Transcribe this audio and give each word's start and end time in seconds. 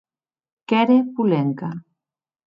Qu’ère 0.69 0.99
Polenka. 1.13 1.69